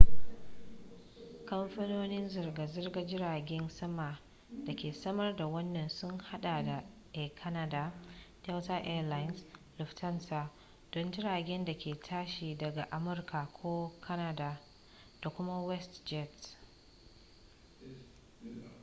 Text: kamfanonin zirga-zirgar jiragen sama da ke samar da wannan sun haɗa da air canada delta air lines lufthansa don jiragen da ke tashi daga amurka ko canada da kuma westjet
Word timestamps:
kamfanonin 1.49 2.29
zirga-zirgar 2.33 3.05
jiragen 3.09 3.69
sama 3.69 4.19
da 4.65 4.75
ke 4.75 4.93
samar 4.93 5.35
da 5.35 5.45
wannan 5.47 5.89
sun 5.89 6.19
haɗa 6.19 6.63
da 6.63 6.83
air 7.13 7.31
canada 7.43 7.91
delta 8.47 8.75
air 8.83 9.03
lines 9.03 9.43
lufthansa 9.79 10.49
don 10.91 11.11
jiragen 11.11 11.65
da 11.65 11.73
ke 11.73 11.93
tashi 11.99 12.55
daga 12.57 12.87
amurka 12.91 13.47
ko 13.61 13.91
canada 14.01 14.57
da 15.21 15.29
kuma 15.29 15.65
westjet 15.67 16.57